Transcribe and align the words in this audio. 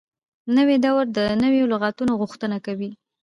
نوې 0.57 0.75
دوره 0.85 1.05
د 1.15 1.17
نوو 1.41 1.69
لغاتو 1.73 2.03
غوښتنه 2.21 2.57
کوي. 2.65 2.91